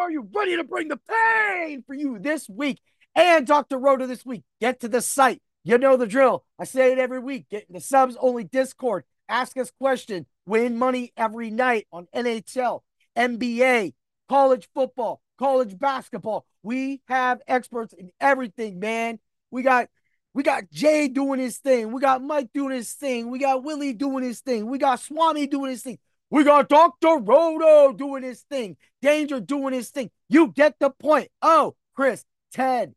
Are 0.00 0.10
you 0.10 0.28
ready 0.34 0.56
to 0.56 0.64
bring 0.64 0.88
the 0.88 0.98
pain 0.98 1.82
for 1.86 1.94
you 1.94 2.18
this 2.18 2.48
week 2.48 2.80
and 3.14 3.46
Dr. 3.46 3.78
Roto 3.78 4.06
this 4.06 4.26
week? 4.26 4.42
Get 4.60 4.80
to 4.80 4.88
the 4.88 5.00
site. 5.00 5.40
You 5.64 5.78
know 5.78 5.96
the 5.96 6.06
drill. 6.06 6.44
I 6.58 6.64
say 6.64 6.92
it 6.92 6.98
every 6.98 7.18
week. 7.18 7.46
Get 7.50 7.66
in 7.68 7.74
the 7.74 7.80
subs 7.80 8.16
only 8.20 8.44
Discord. 8.44 9.04
Ask 9.28 9.56
us 9.56 9.70
questions. 9.78 10.26
Win 10.46 10.76
money 10.76 11.12
every 11.16 11.50
night 11.50 11.86
on 11.92 12.08
NHL, 12.14 12.80
NBA, 13.16 13.94
college 14.28 14.68
football, 14.74 15.20
college 15.38 15.78
basketball. 15.78 16.46
We 16.62 17.00
have 17.08 17.40
experts 17.46 17.92
in 17.92 18.10
everything, 18.20 18.80
man. 18.80 19.18
We 19.50 19.62
got 19.62 19.88
we 20.34 20.42
got 20.42 20.70
Jay 20.70 21.08
doing 21.08 21.40
his 21.40 21.58
thing. 21.58 21.92
We 21.92 22.00
got 22.00 22.22
Mike 22.22 22.50
doing 22.52 22.74
his 22.74 22.92
thing. 22.92 23.30
We 23.30 23.38
got 23.38 23.64
Willie 23.64 23.92
doing 23.92 24.24
his 24.24 24.40
thing. 24.40 24.66
We 24.68 24.78
got 24.78 25.00
Swami 25.00 25.46
doing 25.46 25.70
his 25.70 25.82
thing. 25.82 25.98
We 26.30 26.44
got 26.44 26.68
Dr. 26.68 27.18
Roto 27.18 27.92
doing 27.92 28.22
his 28.22 28.42
thing. 28.42 28.76
Danger 29.02 29.40
doing 29.40 29.74
his 29.74 29.90
thing. 29.90 30.10
You 30.28 30.48
get 30.48 30.76
the 30.78 30.90
point. 30.90 31.28
Oh, 31.42 31.74
Chris, 31.94 32.24
Ted. 32.52 32.94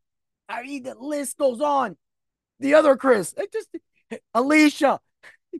I 0.48 0.62
mean, 0.62 0.84
the 0.84 0.94
list 0.94 1.38
goes 1.38 1.60
on. 1.60 1.96
The 2.60 2.74
other 2.74 2.96
Chris. 2.96 3.34
It 3.36 3.52
just 3.52 3.68
Alicia. 4.34 5.00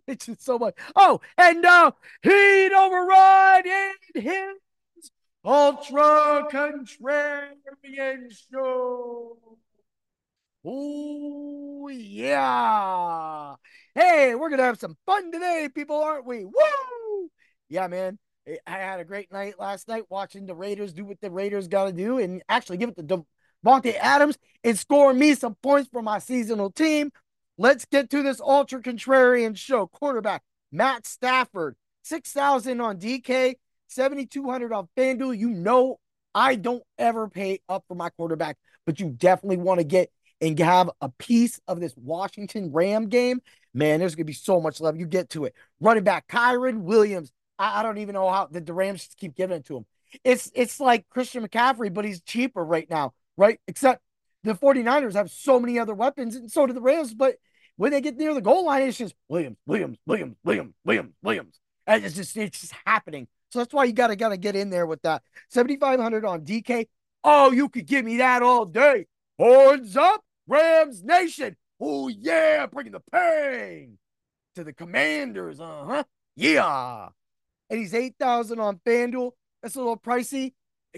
It's 0.08 0.26
just 0.26 0.44
so 0.44 0.58
much. 0.58 0.74
Oh, 0.96 1.20
and 1.38 1.64
uh 1.64 1.92
heat 2.22 2.72
override 2.76 3.64
in 3.64 3.92
his 4.22 4.56
ultra 5.44 6.48
contrarian 6.50 7.54
show. 8.50 9.38
Oh, 10.64 11.88
yeah. 11.88 13.54
Hey, 13.94 14.34
we're 14.34 14.48
going 14.48 14.58
to 14.58 14.64
have 14.64 14.78
some 14.80 14.96
fun 15.06 15.30
today, 15.30 15.68
people, 15.72 16.02
aren't 16.02 16.26
we? 16.26 16.44
Woo! 16.44 16.52
Yeah, 17.68 17.86
man. 17.88 18.18
I 18.66 18.72
had 18.72 19.00
a 19.00 19.04
great 19.04 19.32
night 19.32 19.54
last 19.58 19.88
night 19.88 20.04
watching 20.10 20.46
the 20.46 20.54
Raiders 20.54 20.92
do 20.92 21.04
what 21.04 21.20
the 21.20 21.30
Raiders 21.30 21.66
got 21.66 21.86
to 21.86 21.92
do 21.92 22.18
and 22.18 22.42
actually 22.48 22.76
give 22.76 22.90
it 22.90 22.96
to 22.96 23.24
Davante 23.64 23.96
Adams 23.96 24.36
and 24.62 24.78
score 24.78 25.14
me 25.14 25.34
some 25.34 25.54
points 25.62 25.88
for 25.90 26.02
my 26.02 26.18
seasonal 26.18 26.70
team. 26.70 27.10
Let's 27.56 27.86
get 27.86 28.10
to 28.10 28.22
this 28.22 28.40
ultra 28.40 28.82
contrarian 28.82 29.56
show. 29.56 29.86
Quarterback 29.86 30.42
Matt 30.72 31.06
Stafford, 31.06 31.76
6,000 32.02 32.80
on 32.80 32.98
DK, 32.98 33.54
7,200 33.88 34.72
on 34.72 34.88
FanDuel. 34.96 35.38
You 35.38 35.50
know, 35.50 35.98
I 36.34 36.56
don't 36.56 36.82
ever 36.98 37.30
pay 37.30 37.60
up 37.68 37.84
for 37.88 37.94
my 37.94 38.10
quarterback, 38.10 38.58
but 38.84 39.00
you 39.00 39.08
definitely 39.08 39.58
want 39.58 39.80
to 39.80 39.84
get 39.84 40.10
and 40.40 40.58
have 40.58 40.90
a 41.00 41.08
piece 41.08 41.60
of 41.66 41.80
this 41.80 41.94
Washington 41.96 42.72
Ram 42.72 43.08
game, 43.08 43.40
man, 43.72 44.00
there's 44.00 44.14
going 44.14 44.26
to 44.26 44.30
be 44.30 44.34
so 44.34 44.60
much 44.60 44.80
love. 44.80 44.96
You 44.96 45.06
get 45.06 45.30
to 45.30 45.44
it. 45.44 45.54
Running 45.80 46.04
back 46.04 46.28
Kyren 46.28 46.82
Williams. 46.82 47.32
I, 47.58 47.80
I 47.80 47.82
don't 47.82 47.98
even 47.98 48.14
know 48.14 48.28
how 48.30 48.46
the, 48.46 48.60
the 48.60 48.72
Rams 48.74 49.08
keep 49.16 49.34
giving 49.34 49.56
it 49.56 49.66
to 49.66 49.78
him. 49.78 49.86
It's 50.22 50.50
it's 50.54 50.78
like 50.80 51.08
Christian 51.10 51.46
McCaffrey, 51.46 51.92
but 51.92 52.04
he's 52.04 52.20
cheaper 52.22 52.64
right 52.64 52.88
now, 52.88 53.14
right? 53.36 53.58
Except 53.66 54.00
the 54.44 54.54
49ers 54.54 55.14
have 55.14 55.30
so 55.30 55.58
many 55.58 55.78
other 55.78 55.94
weapons, 55.94 56.36
and 56.36 56.50
so 56.50 56.66
do 56.66 56.72
the 56.72 56.80
Rams. 56.80 57.14
But 57.14 57.36
when 57.76 57.90
they 57.90 58.00
get 58.00 58.16
near 58.16 58.34
the 58.34 58.40
goal 58.40 58.66
line, 58.66 58.82
it's 58.82 58.98
just 58.98 59.14
Williams, 59.28 59.56
Williams, 59.66 59.98
Williams, 60.06 60.36
Williams, 60.44 60.74
Williams, 60.84 61.14
Williams. 61.22 61.60
And 61.86 62.04
it's 62.04 62.14
just 62.14 62.36
it's 62.36 62.60
just 62.60 62.74
happening. 62.86 63.26
So 63.50 63.58
that's 63.60 63.74
why 63.74 63.84
you 63.84 63.92
gotta 63.92 64.16
gotta 64.16 64.36
get 64.36 64.56
in 64.56 64.70
there 64.70 64.86
with 64.86 65.02
that. 65.02 65.22
7,500 65.50 66.24
on 66.24 66.44
DK. 66.44 66.86
Oh, 67.24 67.52
you 67.52 67.68
could 67.68 67.86
give 67.86 68.04
me 68.04 68.18
that 68.18 68.42
all 68.42 68.64
day. 68.66 69.06
Horns 69.38 69.96
up, 69.96 70.22
Rams 70.46 71.02
Nation. 71.02 71.56
Oh, 71.80 72.08
yeah, 72.08 72.66
bringing 72.66 72.92
the 72.92 73.00
pain 73.12 73.98
to 74.54 74.64
the 74.64 74.72
commanders. 74.72 75.60
Uh 75.60 75.84
huh. 75.84 76.04
Yeah. 76.36 77.08
And 77.70 77.78
he's 77.78 77.94
8,000 77.94 78.60
on 78.60 78.80
FanDuel. 78.86 79.32
That's 79.62 79.76
a 79.76 79.78
little 79.78 79.96
pricey. 79.96 80.52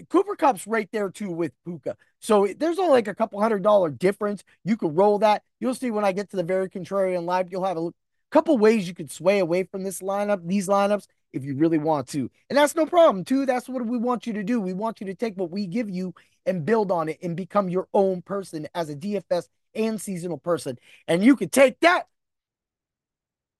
Cooper 0.09 0.35
Kupp's 0.35 0.67
right 0.67 0.87
there 0.91 1.09
too 1.09 1.31
with 1.31 1.51
Puka. 1.65 1.95
So 2.19 2.47
there's 2.57 2.77
only 2.77 2.91
like 2.91 3.07
a 3.07 3.15
couple 3.15 3.41
hundred 3.41 3.63
dollar 3.63 3.89
difference. 3.89 4.43
You 4.63 4.77
could 4.77 4.95
roll 4.95 5.19
that. 5.19 5.43
You'll 5.59 5.73
see 5.73 5.91
when 5.91 6.05
I 6.05 6.11
get 6.11 6.29
to 6.31 6.37
the 6.37 6.43
very 6.43 6.69
contrarian 6.69 7.25
live, 7.25 7.51
you'll 7.51 7.65
have 7.65 7.77
a 7.77 7.89
couple 8.31 8.57
ways 8.57 8.87
you 8.87 8.93
could 8.93 9.11
sway 9.11 9.39
away 9.39 9.63
from 9.63 9.83
this 9.83 10.01
lineup, 10.01 10.45
these 10.45 10.67
lineups, 10.67 11.07
if 11.33 11.43
you 11.43 11.55
really 11.55 11.77
want 11.77 12.07
to. 12.09 12.29
And 12.49 12.57
that's 12.57 12.75
no 12.75 12.85
problem, 12.85 13.23
too. 13.23 13.45
That's 13.45 13.69
what 13.69 13.85
we 13.85 13.97
want 13.97 14.27
you 14.27 14.33
to 14.33 14.43
do. 14.43 14.59
We 14.59 14.73
want 14.73 14.99
you 15.01 15.07
to 15.07 15.15
take 15.15 15.35
what 15.35 15.51
we 15.51 15.65
give 15.65 15.89
you 15.89 16.13
and 16.45 16.65
build 16.65 16.91
on 16.91 17.09
it 17.09 17.19
and 17.21 17.35
become 17.35 17.69
your 17.69 17.87
own 17.93 18.21
person 18.21 18.67
as 18.73 18.89
a 18.89 18.95
DFS 18.95 19.47
and 19.75 19.99
seasonal 19.99 20.37
person. 20.37 20.77
And 21.07 21.23
you 21.23 21.35
can 21.35 21.49
take 21.49 21.79
that 21.81 22.07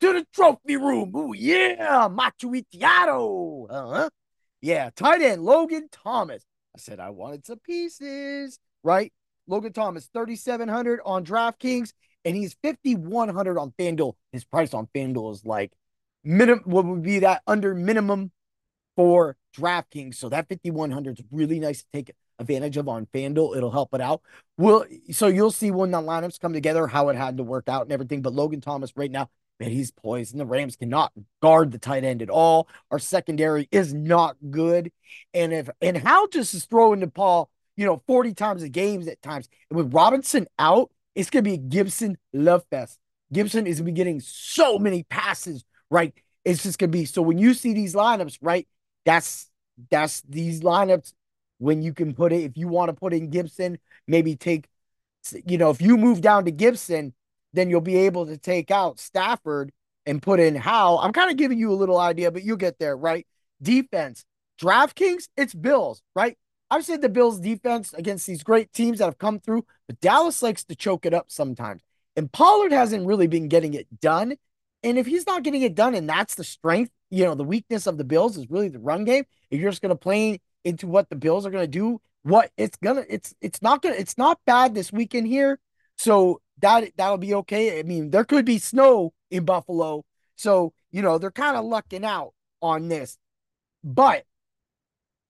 to 0.01 0.13
the 0.13 0.25
trophy 0.33 0.77
room. 0.77 1.11
Oh, 1.15 1.33
yeah, 1.33 2.07
Macho 2.11 2.49
Itiado. 2.49 3.67
Uh-huh. 3.69 4.09
Yeah, 4.61 4.89
tight 4.95 5.21
end 5.21 5.43
Logan 5.43 5.87
Thomas. 5.91 6.43
I 6.75 6.79
said 6.79 6.99
I 6.99 7.09
wanted 7.09 7.45
some 7.45 7.59
pieces, 7.59 8.59
right? 8.83 9.11
Logan 9.47 9.73
Thomas, 9.73 10.09
3,700 10.13 10.99
on 11.05 11.25
DraftKings, 11.25 11.93
and 12.25 12.35
he's 12.35 12.55
5,100 12.63 13.57
on 13.57 13.73
FanDuel. 13.79 14.13
His 14.31 14.43
price 14.43 14.73
on 14.73 14.87
FanDuel 14.93 15.33
is 15.33 15.45
like 15.45 15.71
minimum, 16.23 16.63
what 16.65 16.85
would 16.85 17.03
be 17.03 17.19
that 17.19 17.41
under 17.47 17.73
minimum 17.73 18.31
for 18.95 19.37
DraftKings. 19.55 20.15
So 20.15 20.29
that 20.29 20.49
5,100 20.49 21.19
is 21.19 21.25
really 21.31 21.59
nice 21.59 21.83
to 21.83 21.87
take 21.93 22.11
advantage 22.39 22.77
of 22.77 22.87
on 22.89 23.07
FanDuel. 23.13 23.55
It'll 23.55 23.71
help 23.71 23.93
it 23.93 24.01
out. 24.01 24.21
Well, 24.57 24.85
so 25.11 25.27
you'll 25.27 25.51
see 25.51 25.71
when 25.71 25.91
the 25.91 26.01
lineups 26.01 26.39
come 26.39 26.53
together 26.53 26.87
how 26.87 27.09
it 27.09 27.15
had 27.15 27.37
to 27.37 27.43
work 27.43 27.69
out 27.69 27.83
and 27.83 27.91
everything. 27.91 28.21
But 28.21 28.33
Logan 28.33 28.61
Thomas 28.61 28.91
right 28.95 29.11
now, 29.11 29.29
man, 29.59 29.71
he's 29.71 29.91
poised, 29.91 30.33
and 30.33 30.39
the 30.39 30.45
Rams 30.45 30.75
cannot 30.75 31.11
guard 31.41 31.71
the 31.71 31.79
tight 31.79 32.03
end 32.03 32.21
at 32.21 32.29
all. 32.29 32.67
Our 32.91 32.99
secondary 32.99 33.67
is 33.71 33.93
not 33.93 34.37
good, 34.49 34.91
and 35.33 35.53
if 35.53 35.69
and 35.81 35.97
how 35.97 36.27
just 36.27 36.53
is 36.53 36.65
throwing 36.65 36.99
the 36.99 37.07
ball, 37.07 37.49
you 37.75 37.85
know, 37.85 38.01
forty 38.07 38.33
times 38.33 38.63
a 38.63 38.69
game 38.69 39.07
at 39.07 39.21
times. 39.21 39.49
And 39.69 39.77
with 39.77 39.93
Robinson 39.93 40.47
out, 40.59 40.91
it's 41.15 41.29
gonna 41.29 41.43
be 41.43 41.53
a 41.53 41.57
Gibson 41.57 42.17
love 42.33 42.63
fest. 42.69 42.99
Gibson 43.33 43.67
is 43.67 43.79
gonna 43.79 43.85
be 43.85 43.91
getting 43.91 44.19
so 44.19 44.77
many 44.77 45.03
passes, 45.03 45.63
right? 45.89 46.13
It's 46.45 46.63
just 46.63 46.79
gonna 46.79 46.91
be 46.91 47.05
so 47.05 47.21
when 47.21 47.37
you 47.37 47.53
see 47.53 47.73
these 47.73 47.95
lineups, 47.95 48.37
right? 48.41 48.67
That's 49.05 49.49
that's 49.89 50.21
these 50.21 50.61
lineups 50.61 51.13
when 51.59 51.81
you 51.81 51.93
can 51.93 52.13
put 52.13 52.33
it, 52.33 52.43
if 52.43 52.57
you 52.57 52.67
want 52.67 52.89
to 52.89 52.93
put 52.93 53.13
in 53.13 53.29
Gibson, 53.29 53.79
maybe 54.07 54.35
take, 54.35 54.67
you 55.45 55.57
know, 55.57 55.69
if 55.69 55.81
you 55.81 55.97
move 55.97 56.21
down 56.21 56.45
to 56.45 56.51
Gibson, 56.51 57.13
then 57.57 57.69
you'll 57.69 57.81
be 57.81 57.97
able 57.97 58.27
to 58.27 58.37
take 58.37 58.71
out 58.71 58.99
Stafford 58.99 59.71
and 60.05 60.21
put 60.21 60.39
in 60.39 60.55
Howell. 60.55 60.99
I'm 60.99 61.13
kind 61.13 61.31
of 61.31 61.37
giving 61.37 61.59
you 61.59 61.71
a 61.71 61.75
little 61.75 61.99
idea, 61.99 62.31
but 62.31 62.43
you'll 62.43 62.57
get 62.57 62.79
there, 62.79 62.95
right? 62.95 63.25
Defense, 63.61 64.25
DraftKings, 64.61 65.29
it's 65.35 65.53
Bills, 65.53 66.01
right? 66.15 66.37
I've 66.69 66.85
said 66.85 67.01
the 67.01 67.09
Bills 67.09 67.39
defense 67.39 67.93
against 67.93 68.27
these 68.27 68.43
great 68.43 68.73
teams 68.73 68.99
that 68.99 69.05
have 69.05 69.17
come 69.17 69.39
through, 69.39 69.65
but 69.87 69.99
Dallas 69.99 70.41
likes 70.41 70.63
to 70.65 70.75
choke 70.75 71.05
it 71.05 71.13
up 71.13 71.25
sometimes. 71.29 71.81
And 72.15 72.31
Pollard 72.31 72.71
hasn't 72.71 73.05
really 73.05 73.27
been 73.27 73.47
getting 73.47 73.73
it 73.73 73.87
done. 73.99 74.35
And 74.83 74.97
if 74.97 75.05
he's 75.05 75.25
not 75.25 75.43
getting 75.43 75.61
it 75.61 75.75
done, 75.75 75.95
and 75.95 76.09
that's 76.09 76.35
the 76.35 76.43
strength, 76.43 76.91
you 77.09 77.23
know, 77.23 77.35
the 77.35 77.43
weakness 77.43 77.87
of 77.87 77.97
the 77.97 78.03
Bills 78.03 78.37
is 78.37 78.49
really 78.49 78.69
the 78.69 78.79
run 78.79 79.05
game. 79.05 79.23
If 79.49 79.61
you're 79.61 79.71
just 79.71 79.81
going 79.81 79.91
to 79.91 79.95
play 79.95 80.41
into 80.63 80.87
what 80.87 81.09
the 81.09 81.15
Bills 81.15 81.45
are 81.45 81.51
going 81.51 81.63
to 81.63 81.67
do. 81.67 82.01
What 82.23 82.51
it's 82.57 82.75
gonna, 82.77 83.05
it's 83.07 83.33
it's 83.39 83.61
not 83.61 83.81
gonna, 83.81 83.95
it's 83.95 84.17
not 84.17 84.41
bad 84.45 84.75
this 84.75 84.91
weekend 84.91 85.27
here, 85.27 85.59
so 85.97 86.41
that 86.59 86.91
that'll 86.97 87.17
be 87.17 87.33
okay. 87.35 87.79
I 87.79 87.83
mean, 87.83 88.11
there 88.11 88.23
could 88.25 88.45
be 88.45 88.59
snow 88.59 89.13
in 89.29 89.45
Buffalo, 89.45 90.05
so 90.35 90.73
you 90.91 91.01
know 91.01 91.17
they're 91.17 91.31
kind 91.31 91.57
of 91.57 91.65
lucking 91.65 92.05
out 92.05 92.33
on 92.61 92.87
this, 92.87 93.17
but 93.83 94.25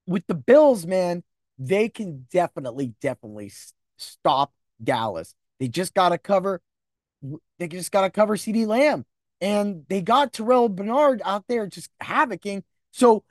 with 0.07 0.25
the 0.27 0.35
Bills, 0.35 0.85
man, 0.85 1.23
they 1.59 1.89
can 1.89 2.25
definitely, 2.31 2.93
definitely 3.01 3.51
stop 3.97 4.53
Dallas. 4.83 5.35
They 5.59 5.67
just 5.67 5.93
got 5.93 6.09
to 6.09 6.17
cover. 6.17 6.61
They 7.59 7.67
just 7.67 7.91
got 7.91 8.01
to 8.01 8.09
cover 8.09 8.37
CeeDee 8.37 8.67
Lamb, 8.67 9.05
and 9.41 9.83
they 9.89 10.01
got 10.01 10.33
Terrel 10.33 10.73
Bernard 10.73 11.21
out 11.25 11.45
there 11.47 11.67
just 11.67 11.89
havocing. 11.99 12.63
So 12.91 13.23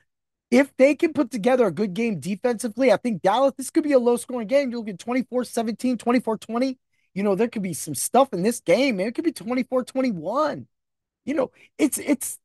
if 0.51 0.75
they 0.77 0.95
can 0.95 1.13
put 1.13 1.31
together 1.31 1.65
a 1.65 1.71
good 1.71 1.93
game 1.93 2.19
defensively, 2.19 2.91
I 2.91 2.97
think 2.97 3.21
Dallas, 3.21 3.53
this 3.57 3.69
could 3.69 3.83
be 3.83 3.93
a 3.93 3.99
low 3.99 4.17
scoring 4.17 4.47
game. 4.47 4.71
You'll 4.71 4.83
get 4.83 4.99
24 4.99 5.45
17, 5.45 5.97
24 5.97 6.37
20. 6.37 6.77
You 7.17 7.23
know, 7.23 7.33
there 7.33 7.47
could 7.47 7.63
be 7.63 7.73
some 7.73 7.95
stuff 7.95 8.31
in 8.31 8.43
this 8.43 8.59
game. 8.59 8.97
Man. 8.97 9.07
It 9.07 9.15
could 9.15 9.23
be 9.23 9.31
24 9.31 9.85
21. 9.85 10.67
You 11.25 11.33
know, 11.33 11.49
it's, 11.79 11.97
it's, 11.97 12.37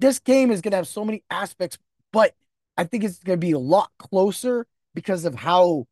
this 0.00 0.18
game 0.18 0.50
is 0.50 0.60
going 0.60 0.72
to 0.72 0.78
have 0.78 0.88
so 0.88 1.04
many 1.04 1.22
aspects, 1.30 1.78
but 2.12 2.34
I 2.76 2.82
think 2.82 3.04
it's 3.04 3.22
going 3.22 3.38
to 3.38 3.46
be 3.46 3.52
a 3.52 3.60
lot 3.60 3.92
closer 3.96 4.66
because 4.92 5.24
of 5.24 5.36
how 5.36 5.86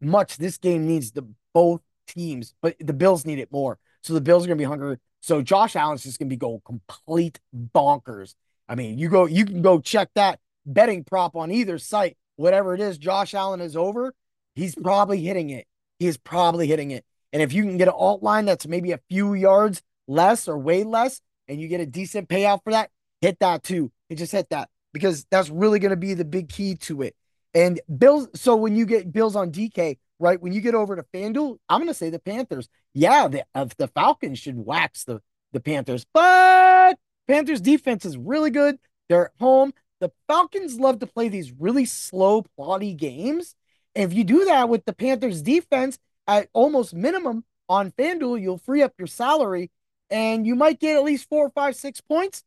much 0.00 0.36
this 0.36 0.56
game 0.56 0.86
needs 0.86 1.10
the 1.10 1.26
both 1.52 1.80
teams, 2.06 2.54
but 2.62 2.76
the 2.78 2.92
Bills 2.92 3.26
need 3.26 3.40
it 3.40 3.50
more. 3.50 3.76
So 4.02 4.14
the 4.14 4.20
Bills 4.20 4.44
are 4.44 4.46
going 4.46 4.58
to 4.58 4.62
be 4.62 4.68
hungry. 4.68 4.98
So 5.20 5.42
Josh 5.42 5.74
Allen's 5.74 6.04
just 6.04 6.20
going 6.20 6.28
to 6.28 6.32
be 6.32 6.38
going 6.38 6.62
complete 6.64 7.40
bonkers. 7.74 8.36
I 8.68 8.76
mean, 8.76 9.00
you 9.00 9.08
go, 9.08 9.26
you 9.26 9.44
can 9.44 9.62
go 9.62 9.80
check 9.80 10.10
that 10.14 10.38
betting 10.64 11.02
prop 11.02 11.34
on 11.34 11.50
either 11.50 11.78
site, 11.78 12.16
whatever 12.36 12.72
it 12.72 12.80
is, 12.80 12.98
Josh 12.98 13.34
Allen 13.34 13.60
is 13.60 13.76
over, 13.76 14.14
he's 14.54 14.76
probably 14.76 15.20
hitting 15.22 15.50
it. 15.50 15.66
He's 15.98 16.16
probably 16.16 16.68
hitting 16.68 16.92
it. 16.92 17.04
And 17.32 17.42
if 17.42 17.52
you 17.52 17.62
can 17.62 17.76
get 17.76 17.88
an 17.88 17.94
alt 17.96 18.22
line 18.22 18.44
that's 18.44 18.66
maybe 18.66 18.92
a 18.92 19.00
few 19.08 19.34
yards 19.34 19.82
less 20.08 20.48
or 20.48 20.58
way 20.58 20.84
less, 20.84 21.20
and 21.48 21.60
you 21.60 21.68
get 21.68 21.80
a 21.80 21.86
decent 21.86 22.28
payout 22.28 22.62
for 22.64 22.72
that, 22.72 22.90
hit 23.20 23.38
that 23.40 23.62
too. 23.62 23.92
It 24.08 24.16
just 24.16 24.32
hit 24.32 24.50
that 24.50 24.68
because 24.92 25.26
that's 25.30 25.50
really 25.50 25.78
going 25.78 25.90
to 25.90 25.96
be 25.96 26.14
the 26.14 26.24
big 26.24 26.48
key 26.48 26.74
to 26.76 27.02
it. 27.02 27.14
And 27.54 27.80
Bills, 27.98 28.28
so 28.34 28.56
when 28.56 28.76
you 28.76 28.86
get 28.86 29.12
Bills 29.12 29.36
on 29.36 29.50
DK, 29.50 29.98
right? 30.18 30.40
When 30.40 30.52
you 30.52 30.60
get 30.60 30.74
over 30.74 30.96
to 30.96 31.02
FanDuel, 31.14 31.58
I'm 31.68 31.80
going 31.80 31.88
to 31.88 31.94
say 31.94 32.10
the 32.10 32.18
Panthers. 32.18 32.68
Yeah, 32.94 33.28
the, 33.28 33.44
the 33.76 33.88
Falcons 33.88 34.38
should 34.38 34.56
wax 34.56 35.04
the, 35.04 35.20
the 35.52 35.60
Panthers, 35.60 36.06
but 36.12 36.98
Panthers 37.28 37.60
defense 37.60 38.04
is 38.04 38.16
really 38.16 38.50
good. 38.50 38.78
They're 39.08 39.26
at 39.26 39.32
home. 39.38 39.72
The 40.00 40.10
Falcons 40.28 40.78
love 40.78 40.98
to 41.00 41.06
play 41.06 41.28
these 41.28 41.52
really 41.52 41.84
slow, 41.84 42.44
plotty 42.58 42.96
games. 42.96 43.54
And 43.94 44.10
if 44.10 44.16
you 44.16 44.24
do 44.24 44.44
that 44.46 44.68
with 44.68 44.84
the 44.84 44.92
Panthers 44.92 45.42
defense 45.42 45.98
at 46.26 46.48
almost 46.52 46.94
minimum 46.94 47.44
on 47.68 47.92
FanDuel, 47.92 48.40
you'll 48.40 48.58
free 48.58 48.82
up 48.82 48.94
your 48.98 49.06
salary 49.06 49.70
and 50.10 50.46
you 50.46 50.54
might 50.54 50.80
get 50.80 50.96
at 50.96 51.04
least 51.04 51.28
four, 51.28 51.50
five, 51.50 51.76
six 51.76 52.00
points. 52.00 52.42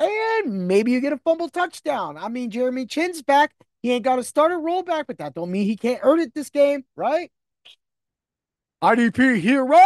And 0.00 0.66
maybe 0.66 0.90
you 0.90 1.00
get 1.00 1.12
a 1.12 1.18
fumble 1.18 1.48
touchdown. 1.48 2.16
I 2.16 2.28
mean, 2.28 2.50
Jeremy 2.50 2.86
Chinn's 2.86 3.22
back. 3.22 3.54
He 3.82 3.92
ain't 3.92 4.04
got 4.04 4.18
a 4.18 4.24
rollback, 4.58 5.06
but 5.06 5.18
that 5.18 5.34
don't 5.34 5.50
mean 5.50 5.66
he 5.66 5.76
can't 5.76 6.00
earn 6.02 6.18
it 6.20 6.34
this 6.34 6.50
game, 6.50 6.84
right? 6.96 7.30
IDP 8.82 9.40
hero. 9.40 9.78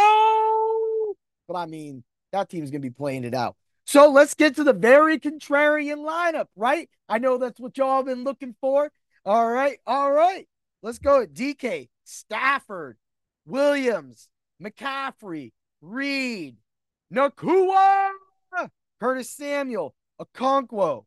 But 1.47 1.56
I 1.56 1.67
mean, 1.67 2.05
that 2.33 2.49
team's 2.49 2.71
to 2.83 2.89
be 2.89 2.91
playing 2.91 3.25
it 3.25 3.35
out. 3.35 3.56
So 3.85 4.11
let's 4.11 4.35
get 4.35 4.56
to 4.56 4.65
the 4.65 4.73
very 4.73 5.19
contrarian 5.19 6.06
lineup, 6.06 6.47
right? 6.56 6.91
I 7.09 7.19
know 7.19 7.39
that's 7.39 7.59
what 7.59 7.77
y'all 7.79 8.03
been 8.03 8.25
looking 8.25 8.55
for. 8.61 8.91
All 9.25 9.47
right. 9.49 9.79
All 9.87 10.12
right. 10.12 10.47
Let's 10.83 10.99
go 10.99 11.23
at 11.23 11.33
DK, 11.33 11.89
Stafford, 12.05 12.99
Williams, 13.49 14.29
McCaffrey, 14.62 15.53
Reed, 15.81 16.56
Nacua, 17.12 18.11
Curtis 19.00 19.31
Samuel, 19.31 19.95
Okonkwo, 20.21 21.05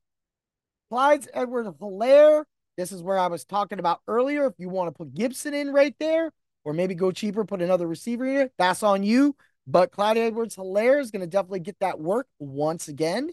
Clyde 0.90 1.28
Edward 1.34 1.68
Helaire. 1.68 2.46
This 2.78 2.92
is 2.92 3.04
where 3.04 3.20
I 3.20 3.28
was 3.28 3.46
talking 3.46 3.80
about 3.80 4.02
earlier. 4.08 4.48
If 4.48 4.54
you 4.58 4.70
want 4.70 4.88
to 4.88 4.98
put 4.98 5.14
Gibson 5.14 5.54
in 5.54 5.72
right 5.72 5.96
there, 6.00 6.32
or 6.64 6.74
maybe 6.74 6.96
go 6.96 7.12
cheaper, 7.12 7.46
put 7.46 7.62
another 7.62 7.88
receiver 7.88 8.26
in 8.26 8.38
it, 8.38 8.54
that's 8.58 8.82
on 8.82 9.04
you. 9.04 9.36
But 9.68 9.92
Clyde 9.92 10.18
Edwards 10.18 10.56
Helaire 10.56 11.00
is 11.00 11.12
going 11.12 11.22
to 11.22 11.28
definitely 11.28 11.60
get 11.60 11.80
that 11.80 12.00
work 12.00 12.28
once 12.40 12.88
again. 12.88 13.30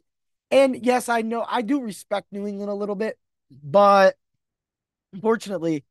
And 0.50 0.84
yes, 0.84 1.08
I 1.08 1.22
know 1.22 1.44
I 1.48 1.62
do 1.62 1.80
respect 1.80 2.28
New 2.32 2.46
England 2.46 2.70
a 2.70 2.74
little 2.74 2.94
bit, 2.94 3.18
but 3.50 4.16
unfortunately, 5.12 5.84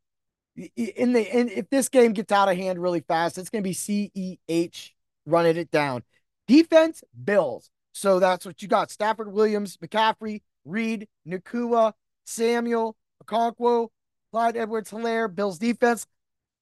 in 0.75 1.13
the 1.13 1.39
in, 1.39 1.49
if 1.49 1.69
this 1.69 1.89
game 1.89 2.13
gets 2.13 2.31
out 2.31 2.49
of 2.49 2.57
hand 2.57 2.81
really 2.81 3.01
fast, 3.01 3.37
it's 3.37 3.49
going 3.49 3.63
to 3.63 3.67
be 3.67 3.73
C 3.73 4.11
E 4.13 4.37
H 4.49 4.95
running 5.25 5.57
it 5.57 5.71
down. 5.71 6.03
Defense, 6.47 7.03
Bills. 7.23 7.69
So 7.93 8.19
that's 8.19 8.45
what 8.45 8.61
you 8.61 8.67
got. 8.67 8.91
Stafford 8.91 9.31
Williams, 9.31 9.77
McCaffrey, 9.77 10.41
Reed, 10.65 11.07
Nacua, 11.27 11.93
Samuel, 12.25 12.95
Okonkwo, 13.23 13.89
Clyde 14.31 14.57
Edwards 14.57 14.91
Helaire, 14.91 15.33
Bills 15.33 15.57
defense. 15.59 16.05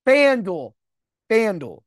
FanDuel, 0.08 0.74
FanDuel, 1.32 1.80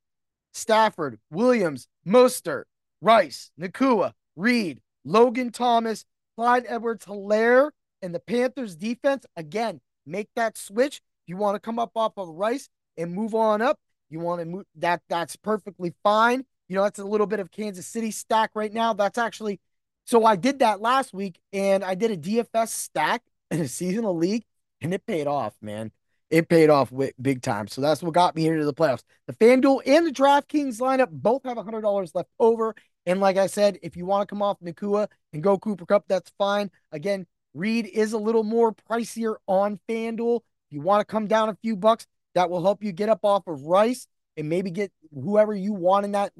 Stafford, 0.52 1.20
Williams, 1.30 1.86
Mostert, 2.04 2.64
Rice, 3.00 3.52
Nacua, 3.60 4.12
Reed, 4.34 4.80
Logan 5.04 5.52
Thomas, 5.52 6.04
Clyde 6.36 6.64
Edwards 6.68 7.06
Helaire, 7.06 7.70
and 8.02 8.12
the 8.12 8.18
Panthers 8.18 8.74
defense. 8.74 9.24
Again, 9.36 9.80
make 10.04 10.28
that 10.34 10.58
switch. 10.58 11.00
You 11.28 11.36
want 11.36 11.54
to 11.54 11.60
come 11.60 11.78
up 11.78 11.92
off 11.94 12.14
of 12.16 12.28
Rice 12.28 12.68
and 12.96 13.12
move 13.12 13.34
on 13.34 13.62
up. 13.62 13.78
You 14.10 14.20
want 14.20 14.40
to 14.40 14.46
move 14.46 14.64
that 14.76 15.02
that's 15.08 15.36
perfectly 15.36 15.94
fine. 16.02 16.44
You 16.68 16.76
know, 16.76 16.82
that's 16.82 16.98
a 16.98 17.04
little 17.04 17.26
bit 17.26 17.40
of 17.40 17.50
Kansas 17.50 17.86
City 17.86 18.10
stack 18.10 18.50
right 18.54 18.72
now. 18.72 18.92
That's 18.92 19.18
actually 19.18 19.60
so 20.06 20.24
I 20.24 20.36
did 20.36 20.60
that 20.60 20.80
last 20.80 21.12
week 21.12 21.38
and 21.52 21.84
I 21.84 21.94
did 21.94 22.10
a 22.10 22.16
DFS 22.16 22.68
stack 22.68 23.22
in 23.50 23.60
a 23.60 23.68
seasonal 23.68 24.16
league 24.16 24.44
and 24.80 24.94
it 24.94 25.06
paid 25.06 25.26
off, 25.26 25.54
man. 25.60 25.92
It 26.30 26.48
paid 26.48 26.70
off 26.70 26.90
with 26.90 27.12
big 27.20 27.42
time. 27.42 27.68
So 27.68 27.80
that's 27.80 28.02
what 28.02 28.14
got 28.14 28.34
me 28.34 28.46
into 28.46 28.64
the 28.64 28.74
playoffs. 28.74 29.02
The 29.26 29.34
FanDuel 29.34 29.82
and 29.86 30.06
the 30.06 30.10
DraftKings 30.10 30.78
lineup 30.78 31.08
both 31.10 31.44
have 31.44 31.56
$100 31.56 32.14
left 32.14 32.30
over. 32.38 32.74
And 33.06 33.20
like 33.20 33.38
I 33.38 33.46
said, 33.46 33.78
if 33.82 33.96
you 33.96 34.04
want 34.04 34.28
to 34.28 34.32
come 34.32 34.42
off 34.42 34.60
Nacua 34.60 35.08
and 35.32 35.42
go 35.42 35.58
Cooper 35.58 35.86
Kupp, 35.86 36.04
that's 36.08 36.30
fine. 36.38 36.70
Again, 36.92 37.26
Reed 37.54 37.86
is 37.86 38.12
a 38.12 38.18
little 38.18 38.44
more 38.44 38.74
pricier 38.74 39.36
on 39.46 39.80
FanDuel. 39.88 40.40
You 40.70 40.80
want 40.80 41.00
to 41.00 41.04
come 41.04 41.26
down 41.26 41.48
a 41.48 41.56
few 41.62 41.76
bucks, 41.76 42.06
that 42.34 42.50
will 42.50 42.62
help 42.62 42.82
you 42.82 42.92
get 42.92 43.08
up 43.08 43.24
off 43.24 43.46
of 43.46 43.62
Rice 43.62 44.06
and 44.36 44.48
maybe 44.48 44.70
get 44.70 44.92
whoever 45.12 45.54
you 45.54 45.72
want 45.72 46.04
in 46.04 46.12
that 46.12 46.32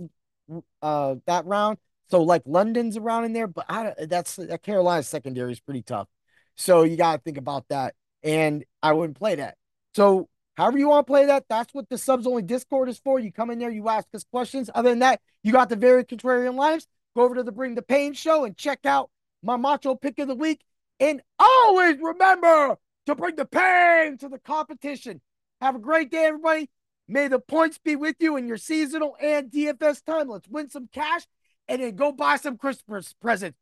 uh 0.81 1.17
that 1.27 1.45
round. 1.47 1.79
So 2.11 2.23
like 2.23 2.43
London's 2.47 2.97
around 2.97 3.25
in 3.25 3.33
there, 3.33 3.47
but 3.47 3.67
I 3.69 3.93
that's 4.07 4.37
that 4.37 4.63
Carolina 4.63 5.03
secondary 5.03 5.53
is 5.53 5.61
pretty 5.61 5.83
tough. 5.83 6.09
So 6.57 6.83
you 6.83 6.97
got 6.97 7.17
to 7.17 7.23
think 7.23 7.39
about 7.39 7.67
that. 7.69 7.95
And 8.23 8.65
I 8.83 8.93
wouldn't 8.93 9.19
play 9.19 9.37
that. 9.37 9.57
So 9.95 10.29
however 10.57 10.79
you 10.79 10.89
want 10.89 11.07
to 11.07 11.11
play 11.11 11.27
that, 11.27 11.45
that's 11.49 11.73
what 11.75 11.89
the 11.89 11.99
subs 11.99 12.27
only 12.27 12.43
Discord 12.43 12.89
is 12.89 12.99
for. 12.99 13.19
You 13.19 13.33
come 13.33 13.51
in 13.51 13.59
there, 13.59 13.71
you 13.71 13.89
ask 13.89 14.07
us 14.15 14.25
questions. 14.25 14.71
Other 14.75 14.91
than 14.91 15.01
that, 15.01 15.21
you 15.43 15.53
got 15.53 15.69
the 15.69 15.77
very 15.77 16.05
contrarian 16.05 16.55
lives. 16.55 16.87
Go 17.15 17.23
over 17.23 17.37
to 17.37 17.43
the 17.43 17.53
Bring 17.53 17.75
the 17.75 17.83
Pain 17.83 18.13
show 18.15 18.45
and 18.45 18.57
check 18.57 18.81
out 18.85 19.11
my 19.43 19.57
macho 19.57 19.95
pick 19.95 20.19
of 20.19 20.29
the 20.29 20.35
week. 20.35 20.61
And 21.01 21.23
always 21.39 21.97
remember 22.01 22.77
to 23.09 23.15
bring 23.15 23.37
the 23.37 23.47
pain 23.47 24.19
to 24.19 24.29
the 24.29 24.39
competition. 24.39 25.23
Have 25.63 25.75
a 25.75 25.79
great 25.79 26.11
day, 26.11 26.27
everybody. 26.27 26.69
May 27.09 27.29
the 27.29 27.39
points 27.39 27.79
be 27.79 27.97
with 27.97 28.17
you 28.21 28.37
in 28.37 28.47
your 28.47 28.59
seasonal 28.59 29.17
and 29.19 29.51
DFS 29.51 30.05
time. 30.05 30.29
Let's 30.29 30.47
win 30.47 30.69
some 30.69 30.89
cash 30.93 31.23
and 31.69 31.81
then 31.81 31.97
go 31.97 32.13
buy 32.13 32.37
some 32.37 32.59
Christmas 32.59 33.15
presents. 33.15 33.57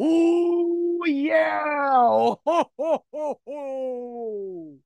Ooh, 0.00 1.00
yeah. 1.04 1.62
Ho, 1.66 2.40
ho, 2.46 2.70
ho, 2.78 3.40
ho. 3.44 4.78